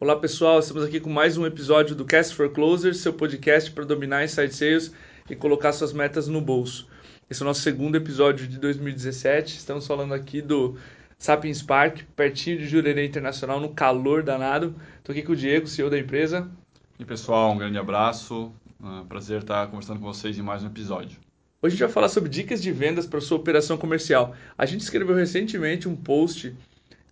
[0.00, 3.84] Olá pessoal, estamos aqui com mais um episódio do Cast for Closers, seu podcast para
[3.84, 4.94] dominar inside sales
[5.28, 6.86] e colocar suas metas no bolso.
[7.28, 9.56] Esse é o nosso segundo episódio de 2017.
[9.56, 10.76] Estamos falando aqui do
[11.18, 14.72] Sapiens Park, pertinho de Jurerê Internacional, no calor danado.
[14.98, 16.48] Estou aqui com o Diego, CEO da empresa.
[16.96, 18.52] E pessoal, um grande abraço.
[18.80, 21.18] Uh, prazer estar conversando com vocês em mais um episódio.
[21.60, 24.32] Hoje a gente vai falar sobre dicas de vendas para sua operação comercial.
[24.56, 26.54] A gente escreveu recentemente um post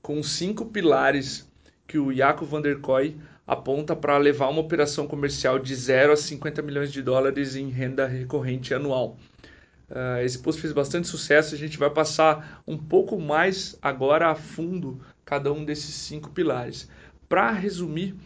[0.00, 1.45] com cinco pilares
[1.86, 2.78] que o Jaco van der
[3.46, 8.06] aponta para levar uma operação comercial de 0 a 50 milhões de dólares em renda
[8.06, 9.16] recorrente anual.
[9.88, 14.34] Uh, esse post fez bastante sucesso, a gente vai passar um pouco mais agora a
[14.34, 16.88] fundo cada um desses cinco pilares.
[17.28, 18.16] Para resumir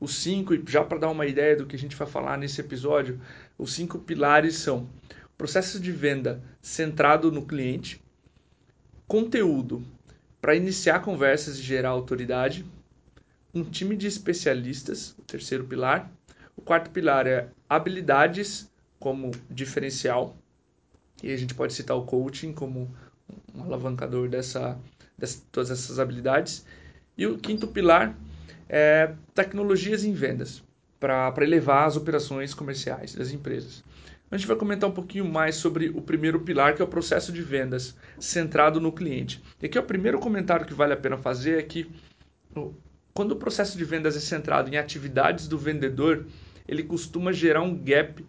[0.00, 2.60] os cinco, e já para dar uma ideia do que a gente vai falar nesse
[2.60, 3.20] episódio,
[3.56, 4.88] os cinco pilares são
[5.38, 8.00] processo de venda centrado no cliente,
[9.06, 9.84] conteúdo
[10.40, 12.64] para iniciar conversas e gerar autoridade,
[13.54, 16.10] um time de especialistas, o terceiro pilar.
[16.56, 20.36] O quarto pilar é habilidades como diferencial.
[21.22, 22.90] E a gente pode citar o coaching como
[23.54, 24.78] um alavancador dessa,
[25.16, 26.66] dessa todas essas habilidades.
[27.16, 28.16] E o quinto pilar
[28.68, 30.62] é tecnologias em vendas
[30.98, 33.84] para elevar as operações comerciais das empresas.
[34.30, 37.30] A gente vai comentar um pouquinho mais sobre o primeiro pilar, que é o processo
[37.30, 39.40] de vendas centrado no cliente.
[39.62, 41.88] E aqui o primeiro comentário que vale a pena fazer é que
[43.14, 46.26] quando o processo de vendas é centrado em atividades do vendedor,
[46.66, 48.26] ele costuma gerar um gap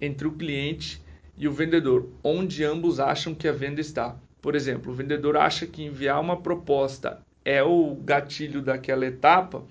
[0.00, 1.00] entre o cliente
[1.36, 4.16] e o vendedor, onde ambos acham que a venda está.
[4.42, 9.64] Por exemplo, o vendedor acha que enviar uma proposta é o gatilho daquela etapa,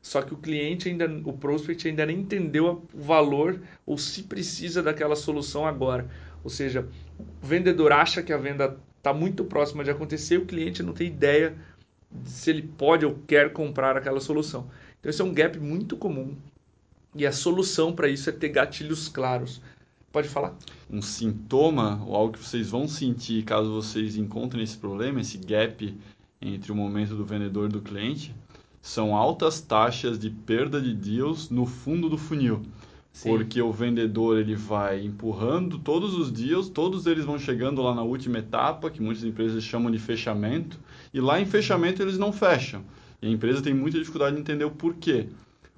[0.00, 4.82] só que o cliente ainda, o prospect ainda nem entendeu o valor ou se precisa
[4.82, 6.08] daquela solução agora.
[6.42, 6.88] Ou seja,
[7.42, 11.08] o vendedor acha que a venda está muito próxima de acontecer, o cliente não tem
[11.08, 11.54] ideia
[12.24, 14.68] se ele pode ou quer comprar aquela solução.
[14.98, 16.36] Então, esse é um gap muito comum
[17.14, 19.60] e a solução para isso é ter gatilhos claros.
[20.10, 20.54] Pode falar?
[20.90, 25.94] Um sintoma ou algo que vocês vão sentir caso vocês encontrem esse problema, esse gap
[26.40, 28.34] entre o momento do vendedor e do cliente,
[28.80, 32.62] são altas taxas de perda de deals no fundo do funil.
[33.12, 33.28] Sim.
[33.28, 38.02] Porque o vendedor ele vai empurrando todos os deals, todos eles vão chegando lá na
[38.02, 40.78] última etapa, que muitas empresas chamam de fechamento,
[41.12, 42.82] e lá em fechamento eles não fecham.
[43.20, 45.26] E a empresa tem muita dificuldade de entender o porquê.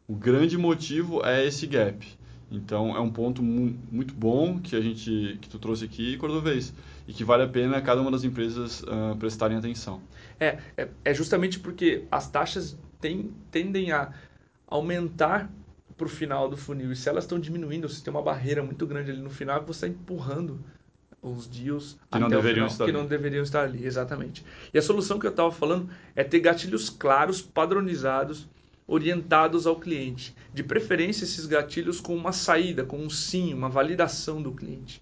[0.07, 2.07] O grande motivo é esse gap.
[2.51, 6.73] Então é um ponto mu muito bom que a gente que tu trouxe aqui, Cordovez,
[7.09, 10.01] e que vale a pena cada uma das empresas uh, prestarem atenção.
[10.39, 14.13] É, é, é, justamente porque as taxas tem, tendem a
[14.67, 15.51] aumentar
[15.97, 16.93] para o final do funil.
[16.93, 19.87] E se elas estão diminuindo, se tem uma barreira muito grande ali no final, você
[19.87, 20.61] está empurrando
[21.23, 22.99] os deals que não deveriam final, estar que ali.
[22.99, 24.45] não deveriam estar ali, exatamente.
[24.73, 28.47] E a solução que eu estava falando é ter gatilhos claros, padronizados,
[28.87, 30.35] orientados ao cliente.
[30.53, 35.01] De preferência esses gatilhos com uma saída, com um sim, uma validação do cliente.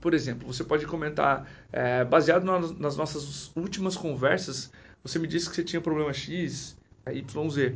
[0.00, 5.56] Por exemplo, você pode comentar, é, baseado nas nossas últimas conversas, você me disse que
[5.56, 6.76] você tinha problema X,
[7.06, 7.74] YZ.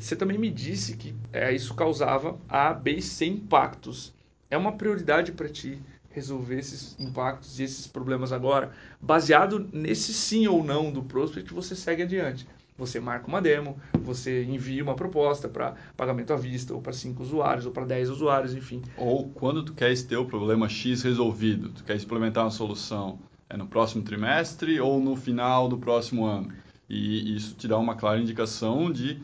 [0.00, 4.14] Você também me disse que é, isso causava A, B e C impactos.
[4.50, 5.78] É uma prioridade para ti
[6.10, 11.76] resolver esses impactos e esses problemas agora, baseado nesse sim ou não do prospect, você
[11.76, 12.48] segue adiante.
[12.76, 17.22] Você marca uma demo, você envia uma proposta para pagamento à vista, ou para 5
[17.22, 18.80] usuários, ou para 10 usuários, enfim.
[18.96, 23.18] Ou quando tu queres ter o problema X resolvido, tu quer implementar uma solução,
[23.50, 26.50] é no próximo trimestre ou no final do próximo ano.
[26.88, 29.20] E isso te dá uma clara indicação de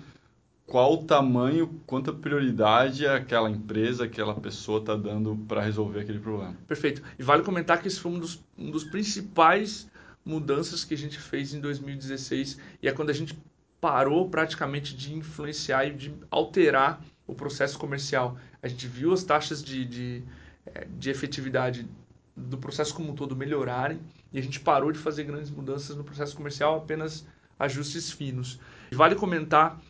[0.67, 6.57] qual o tamanho, quanta prioridade aquela empresa, aquela pessoa está dando para resolver aquele problema.
[6.67, 7.03] Perfeito.
[7.19, 9.89] E vale comentar que esse foi um dos, um dos principais
[10.25, 13.39] mudanças que a gente fez em 2016 e é quando a gente
[13.81, 18.37] parou praticamente de influenciar e de alterar o processo comercial.
[18.61, 20.25] A gente viu as taxas de, de,
[20.67, 21.89] eh, de efetividade
[22.37, 24.01] do processo como um todo melhorarem
[24.33, 27.25] e a gente parou de fazer grandes mudanças no processo comercial, apenas
[27.57, 28.59] ajustes finos.
[28.91, 29.81] E vale comentar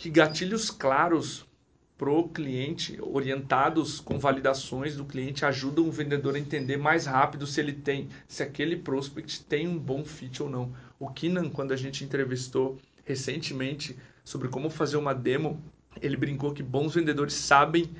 [0.00, 1.44] que gatilhos claros
[1.98, 7.46] para o cliente, orientados com validações do cliente, ajudam o vendedor a entender mais rápido
[7.46, 10.72] se ele tem, se aquele prospect tem um bom fit ou não.
[10.98, 13.94] O Kinan, quando a gente entrevistou recentemente
[14.24, 15.62] sobre como fazer uma demo,
[16.00, 17.90] ele brincou que bons vendedores sabem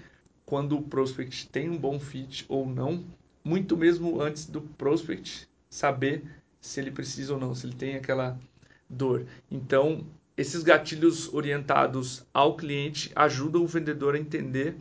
[0.46, 3.04] quando o prospect tem um bom fit ou não,
[3.44, 6.24] muito mesmo antes do prospect saber
[6.62, 8.40] se ele precisa ou não, se ele tem aquela
[8.88, 9.26] dor.
[9.50, 10.06] Então,
[10.36, 14.76] esses gatilhos orientados ao cliente ajudam o vendedor a entender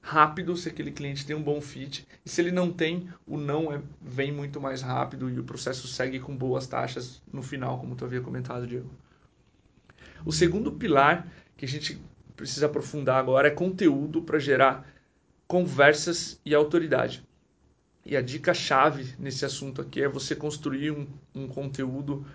[0.00, 2.06] rápido se aquele cliente tem um bom fit.
[2.24, 5.86] E se ele não tem, o não é, vem muito mais rápido e o processo
[5.86, 8.90] segue com boas taxas no final, como tu havia comentado, Diego.
[10.24, 12.00] O segundo pilar que a gente
[12.36, 14.86] precisa aprofundar agora é conteúdo para gerar
[15.46, 17.24] conversas e autoridade.
[18.04, 22.26] E a dica chave nesse assunto aqui é você construir um, um conteúdo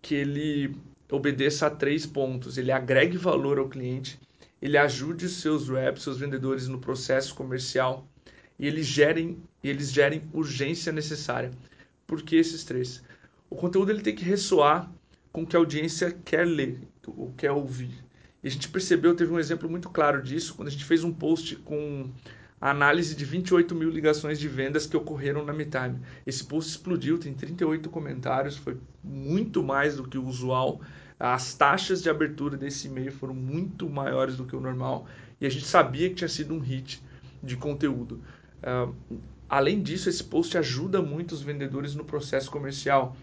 [0.00, 0.76] que ele
[1.10, 2.56] obedeça a três pontos.
[2.58, 4.18] Ele agregue valor ao cliente,
[4.60, 8.06] ele ajude os seus reps, seus vendedores no processo comercial
[8.58, 11.50] e eles gerem, eles gerem urgência necessária.
[12.06, 13.02] Por que esses três?
[13.48, 14.90] O conteúdo ele tem que ressoar
[15.32, 17.90] com o que a audiência quer ler, ou quer ouvir.
[18.42, 21.12] E a gente percebeu, teve um exemplo muito claro disso, quando a gente fez um
[21.12, 22.10] post com
[22.60, 25.98] a análise de 28 mil ligações de vendas que ocorreram na MeTime.
[26.26, 30.80] Esse post explodiu, tem 38 comentários, foi muito mais do que o usual.
[31.18, 35.06] As taxas de abertura desse e-mail foram muito maiores do que o normal
[35.40, 37.02] e a gente sabia que tinha sido um hit
[37.42, 38.22] de conteúdo.
[38.62, 38.94] Uh,
[39.48, 43.16] além disso, esse post ajuda muito os vendedores no processo comercial.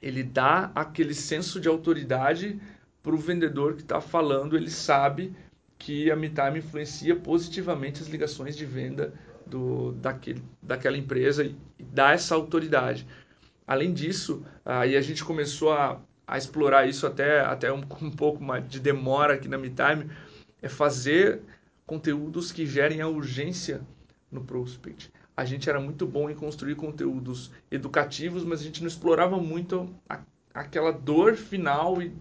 [0.00, 2.60] Ele dá aquele senso de autoridade
[3.02, 5.34] para o vendedor que está falando, ele sabe
[5.82, 9.12] que a MeTime influencia positivamente as ligações de venda
[9.44, 13.04] do, daquele, daquela empresa e, dá essa autoridade.
[13.66, 18.40] Além disso, aí a gente começou a, a explorar isso até, até um, um pouco
[18.60, 20.08] de demora aqui na MeTime,
[20.62, 21.40] é fazer
[21.84, 23.80] conteúdos que gerem a urgência
[24.30, 25.10] no prospect.
[25.36, 29.92] A gente era muito bom em construir conteúdos educativos, mas a gente não explorava muito
[30.08, 30.20] a,
[30.54, 32.14] aquela dor final e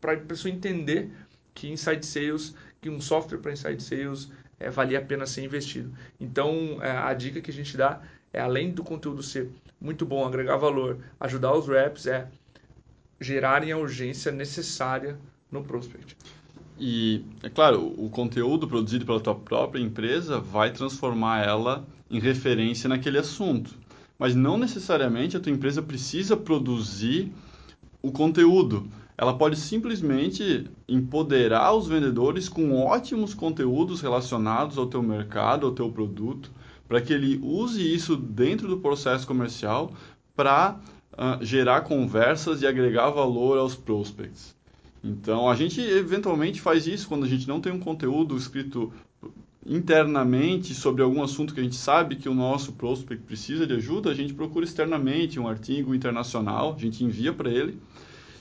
[0.00, 1.12] para a pessoa entender
[1.54, 2.54] que inside sales
[2.86, 4.30] que um software para inside sales
[4.60, 5.92] é, valia a pena ser investido.
[6.20, 8.00] Então, é, a dica que a gente dá
[8.32, 9.50] é, além do conteúdo ser
[9.80, 12.28] muito bom, agregar valor, ajudar os reps, é
[13.20, 15.18] gerarem a urgência necessária
[15.50, 16.16] no prospect.
[16.78, 22.88] E, é claro, o conteúdo produzido pela tua própria empresa vai transformar ela em referência
[22.88, 23.74] naquele assunto.
[24.18, 27.32] Mas não necessariamente a tua empresa precisa produzir
[28.00, 35.66] o conteúdo ela pode simplesmente empoderar os vendedores com ótimos conteúdos relacionados ao teu mercado,
[35.66, 36.50] ao teu produto,
[36.86, 39.92] para que ele use isso dentro do processo comercial
[40.34, 40.78] para
[41.12, 44.54] uh, gerar conversas e agregar valor aos prospects.
[45.02, 48.92] Então, a gente eventualmente faz isso quando a gente não tem um conteúdo escrito
[49.64, 54.10] internamente sobre algum assunto que a gente sabe que o nosso prospect precisa de ajuda,
[54.10, 57.78] a gente procura externamente um artigo internacional, a gente envia para ele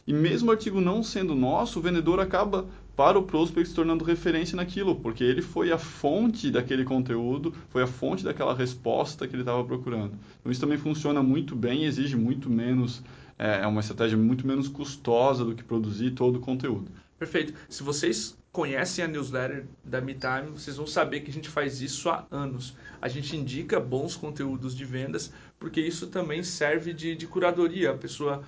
[0.08, 4.06] e mesmo o artigo não sendo nosso, o vendedor acaba para o prospect se tornando
[4.06, 9.36] referência naquilo, porque ele foi a fonte daquele conteúdo, foi a fonte daquela resposta que
[9.36, 10.14] ele estava procurando.
[10.40, 13.02] Então isso também funciona muito bem exige muito menos,
[13.38, 16.90] é, é uma estratégia muito menos custosa do que produzir todo o conteúdo.
[17.18, 17.54] Perfeito.
[17.68, 22.10] Se vocês conhecem a newsletter da MeTime, vocês vão saber que a gente faz isso
[22.10, 22.76] há anos.
[23.02, 27.92] A gente indica bons conteúdos de vendas, porque isso também serve de, de curadoria.
[27.92, 28.44] A pessoa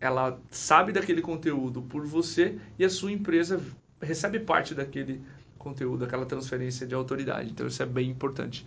[0.00, 3.60] ela sabe daquele conteúdo por você e a sua empresa
[4.00, 5.20] recebe parte daquele
[5.58, 7.50] conteúdo, daquela transferência de autoridade.
[7.50, 8.66] Então isso é bem importante.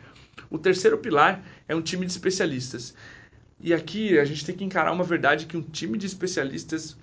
[0.50, 2.96] O terceiro pilar é um time de especialistas.
[3.60, 6.98] E aqui a gente tem que encarar uma verdade que um time de especialistas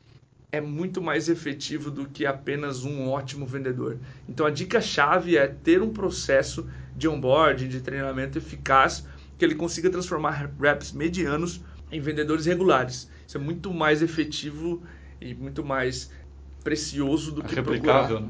[0.51, 3.99] é muito mais efetivo do que apenas um ótimo vendedor.
[4.29, 9.07] Então a dica chave é ter um processo de onboarding, de treinamento eficaz,
[9.39, 13.11] que ele consiga transformar reps medianos em vendedores regulares.
[13.33, 14.83] Isso é muito mais efetivo
[15.19, 16.11] e muito mais
[16.63, 18.21] precioso do que replicável, procurar.
[18.21, 18.29] Né?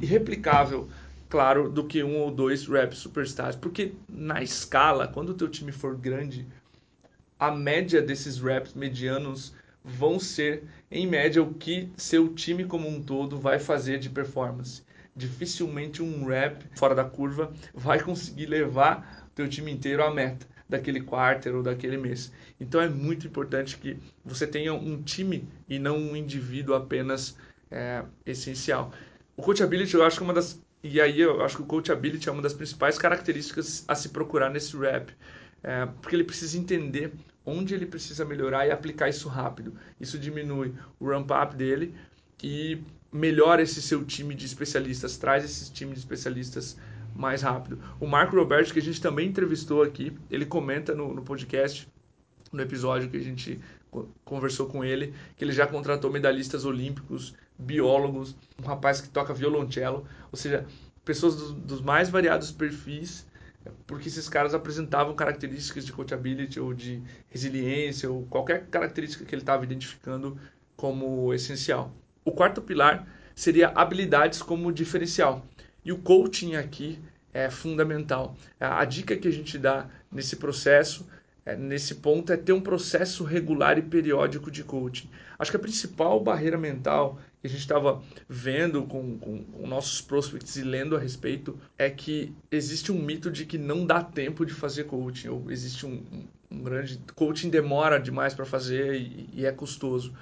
[1.29, 3.57] Claro, do que um ou dois reps superstars.
[3.57, 6.47] Porque na escala, quando o teu time for grande,
[7.37, 13.03] a média desses reps medianos vão ser, em média, o que seu time como um
[13.03, 14.85] todo vai fazer de performance.
[15.17, 20.52] Dificilmente um rep fora da curva vai conseguir levar o teu time inteiro à meta
[20.73, 22.33] daquele quarter ou daquele mês.
[22.61, 27.37] Então é muito importante que você tenha um time e não um indivíduo apenas
[27.71, 28.93] é, essencial.
[29.37, 32.29] O coachability eu acho que é uma das e aí eu acho que o coachability
[32.29, 35.13] é uma das principais características a se procurar nesse rap,
[35.63, 37.13] é, porque ele precisa entender
[37.47, 39.75] onde ele precisa melhorar e aplicar isso rápido.
[40.01, 41.95] Isso diminui o ramp up dele
[42.43, 42.81] e
[43.13, 46.77] melhora esse seu time de especialistas, traz esses times de especialistas
[47.15, 47.79] mais rápido.
[48.01, 51.89] O Marco Roberto, que a gente também entrevistou aqui, ele comenta no, no podcast,
[52.53, 53.61] no episódio que a gente
[54.25, 60.07] conversou com ele, que ele já contratou medalhistas olímpicos, biólogos, um rapaz que toca violoncelo,
[60.31, 60.67] ou seja,
[61.05, 63.27] pessoas do, dos mais variados perfis,
[63.87, 69.43] porque esses caras apresentavam características de coachability ou de resiliência ou qualquer característica que ele
[69.43, 70.37] estava identificando
[70.77, 71.93] como essencial.
[72.25, 75.47] O quarto pilar seria habilidades como diferencial.
[75.85, 76.99] E o coaching aqui
[77.33, 78.37] é fundamental.
[78.61, 81.07] A dica que a gente dá nesse processo,
[81.45, 85.09] é, nesse ponto, é ter um processo regular e periódico de coaching.
[85.39, 90.01] Acho que a principal barreira mental que a gente estava vendo com, com, com, nossos
[90.01, 94.47] prospects e lendo a respeito é que existe um mito de que não dá tempo
[94.47, 96.01] de fazer coaching, ou existe um,
[96.49, 97.01] um grande.
[97.17, 100.15] Coaching demora demais para fazer e, e, é custoso.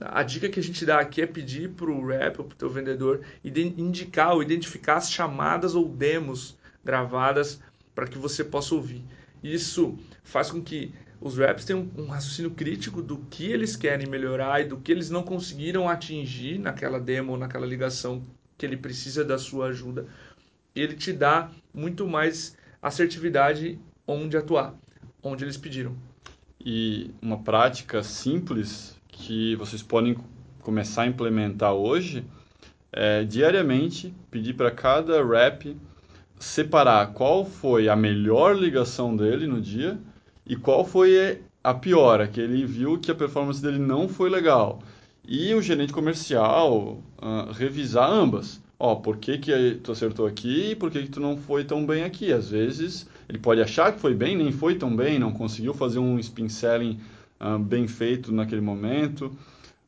[0.00, 2.70] A dica que a gente dá aqui é pedir para o rep, para o teu
[2.70, 7.60] vendedor, indicar ou identificar as chamadas ou demos gravadas
[7.94, 9.04] para que você possa ouvir.
[9.42, 14.62] Isso faz com que os reps um, um, raciocínio crítico do que eles querem melhorar
[14.62, 18.24] e do que eles não conseguiram atingir naquela demo, naquela ligação
[18.56, 20.06] que ele precisa da sua ajuda.
[20.74, 24.74] Ele te dá muito mais assertividade onde atuar,
[25.22, 25.94] onde eles pediram.
[26.58, 30.16] E uma prática simples que vocês podem
[30.60, 32.24] começar a implementar hoje
[32.92, 35.76] é diariamente pedir para cada rep
[36.38, 39.98] separar qual foi a melhor ligação dele no dia
[40.46, 44.30] e qual foi a pior, a que ele viu que a performance dele não foi
[44.30, 44.82] legal.
[45.26, 48.60] E o gerente comercial uh, revisar ambas.
[48.78, 51.84] Ó, por que, que tu acertou aqui e por que, que tu não foi tão
[51.84, 52.32] bem aqui?
[52.32, 55.98] Às vezes ele pode achar que foi bem, nem foi tão bem, não conseguiu fazer
[55.98, 56.98] um spin selling
[57.40, 59.26] uh, bem feito naquele momento.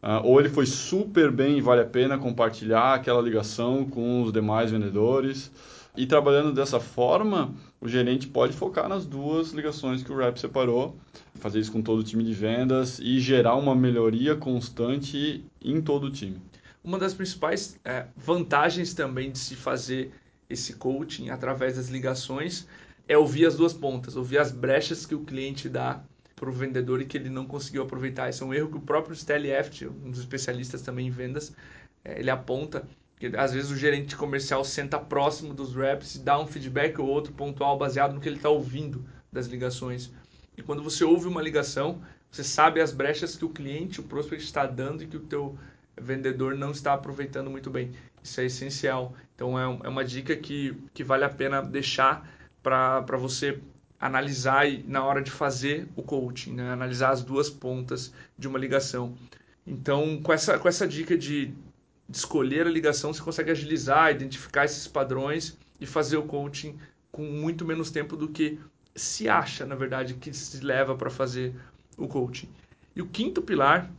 [0.02, 4.32] Uh, ou ele foi super bem e vale a pena compartilhar aquela ligação com os
[4.32, 5.50] demais vendedores.
[5.96, 10.96] E trabalhando dessa forma, o gerente pode focar nas duas ligações que o rep separou,
[11.34, 16.04] fazer isso com todo o time de vendas e gerar uma melhoria constante em todo
[16.04, 16.40] o time.
[16.82, 20.10] Uma das principais é, vantagens também de se fazer
[20.48, 22.66] esse coaching através das ligações
[23.06, 26.02] é ouvir as duas pontas, ouvir as brechas que o cliente dá
[26.42, 28.28] para o vendedor e que ele não conseguiu aproveitar.
[28.28, 31.54] Esse é um erro que o próprio Stelly Eft, um dos especialistas também em vendas,
[32.04, 32.82] é, ele aponta
[33.16, 37.06] que às vezes o gerente comercial senta próximo dos reps e dá um feedback ou
[37.06, 40.10] outro pontual baseado no que ele está ouvindo das ligações.
[40.58, 44.42] E quando você ouve uma ligação, você sabe as brechas que o cliente, o prospect
[44.44, 45.56] está dando e que o teu
[45.96, 47.92] vendedor não está aproveitando muito bem.
[48.20, 49.14] Isso é essencial.
[49.36, 52.28] Então é, é uma dica que, que vale a pena deixar
[52.64, 53.60] para você
[54.02, 56.70] analisar na hora de fazer o coaching, né?
[56.70, 59.14] analisar as duas pontas de uma ligação.
[59.66, 61.54] Então, com essa, com essa dica de
[62.12, 66.78] de escolher a ligação, você consegue agilizar, identificar esses padrões e fazer o coaching
[67.10, 68.60] com muito menos tempo do que
[68.94, 71.54] se acha, na verdade, que se leva para fazer
[71.96, 72.50] o coaching.
[72.94, 73.90] E o quinto pilar,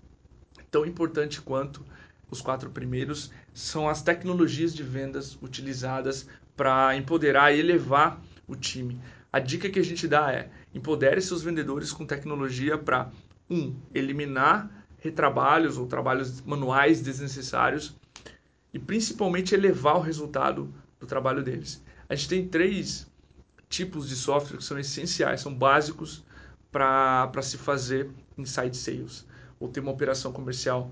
[0.70, 1.84] tão importante quanto
[2.30, 9.00] os quatro primeiros, são as tecnologias de vendas utilizadas para empoderar e elevar o time.
[9.34, 13.12] A dica que a gente dá é: empodere seus vendedores com tecnologia para,
[13.50, 17.96] um, eliminar retrabalhos ou trabalhos manuais desnecessários
[18.72, 21.84] e principalmente elevar o resultado do trabalho deles.
[22.08, 23.12] A gente tem três
[23.68, 26.24] tipos de software que são essenciais, são básicos
[26.72, 29.25] para se fazer inside sales
[29.60, 30.92] ou ter uma operação comercial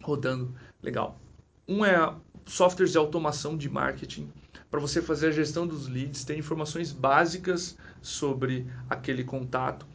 [0.00, 1.18] rodando legal.
[1.66, 2.14] Um é
[2.46, 4.32] softwares de automação de marketing
[4.70, 9.86] para você fazer a gestão dos leads, ter informações básicas sobre aquele contato,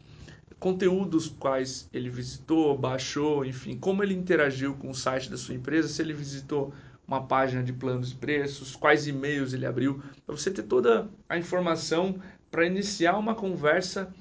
[0.59, 5.89] conteúdos quais ele visitou, baixou, enfim, como ele interagiu com o site da sua empresa,
[5.89, 6.73] se ele visitou
[7.05, 11.37] uma página de planos de preços, quais e-mails ele abriu, para você ter toda a
[11.37, 12.17] informação
[12.49, 14.13] para iniciar uma conversa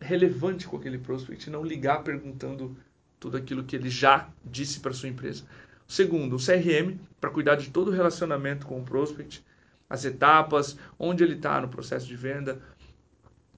[0.00, 2.76] relevante com aquele prospect, não ligar perguntando
[3.20, 5.44] tudo aquilo que ele já disse para sua empresa.
[5.86, 9.44] Segundo, o CRM, para cuidar de todo o relacionamento com o prospect,
[9.92, 12.62] as etapas, onde ele está no processo de venda,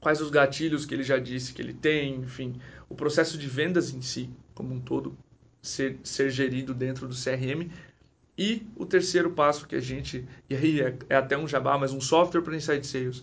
[0.01, 3.95] quais os gatilhos que ele já disse que ele tem, enfim, o processo de vendas
[3.95, 5.17] em si, como um todo,
[5.63, 7.71] ser, ser gerido dentro do CRM,
[8.37, 11.93] e o terceiro passo que a gente, e aí é, é até um jabá, mas
[11.93, 13.23] um software para Inside Sales.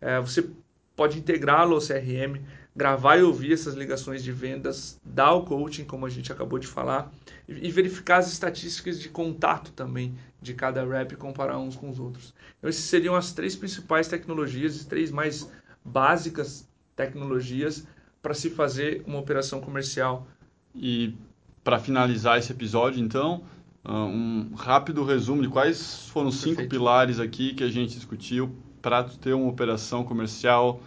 [0.00, 0.48] É, você
[0.94, 2.40] pode integrá-lo ao CRM,
[2.74, 6.66] gravar e ouvir essas ligações de vendas, dar o coaching, como a gente acabou de
[6.66, 7.12] falar,
[7.46, 11.90] e, e verificar as estatísticas de contato também de cada rep e comparar uns com
[11.90, 12.34] os outros.
[12.58, 15.50] Então, essas seriam as três principais tecnologias, as três mais
[15.84, 17.86] básicas tecnologias
[18.22, 20.26] para se fazer uma operação comercial.
[20.74, 21.14] E
[21.62, 23.44] para finalizar esse episódio, então,
[23.84, 28.54] ah, um rápido resumo de quais foram os cinco pilares aqui que a gente discutiu
[28.80, 30.80] para ter uma operação comercial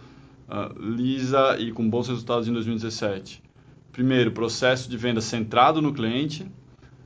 [0.48, 3.42] uh, lisa e com bons resultados em 2017.
[3.92, 6.46] Primeiro, processo de venda centrado no cliente.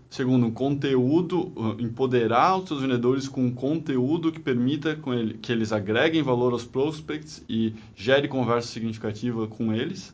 [0.09, 6.23] Segundo, conteúdo, uh, empoderar os seus vendedores com conteúdo que permita ele, que eles agreguem
[6.23, 10.13] valor aos prospects e gere conversa significativa com eles.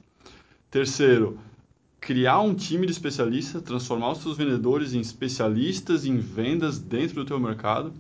[0.71, 1.39] Terceiro,
[1.99, 7.25] criar um time de especialistas, transformar os seus vendedores em especialistas em vendas dentro do
[7.25, 7.93] teu mercado.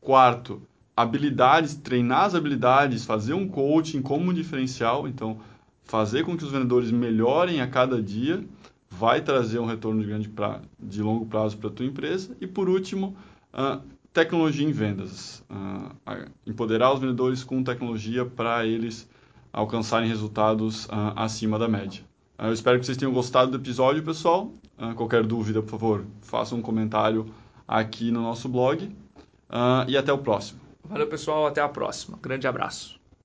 [0.00, 0.62] Quarto,
[0.96, 5.38] habilidades, treinar as habilidades, fazer um coaching como um diferencial, então
[5.84, 8.42] fazer com que os vendedores melhorem a cada dia
[8.88, 12.34] vai trazer um retorno de, grande pra, de longo prazo para a tua empresa.
[12.40, 13.14] E por último,
[13.52, 13.80] uh,
[14.12, 15.44] tecnologia em vendas.
[15.50, 19.08] Uh, empoderar os vendedores com tecnologia para eles
[19.52, 22.02] alcançarem resultados uh, acima da média.
[22.38, 24.50] eu espero que vocês tenham gostado do episódio, pessoal.
[24.96, 27.26] qualquer dúvida, por favor, faça um comentário
[27.68, 28.90] aqui no nosso blog.
[29.88, 30.65] e até o próximo.
[30.88, 31.46] Valeu, pessoal.
[31.46, 32.18] Até a próxima.
[32.20, 32.95] Grande abraço.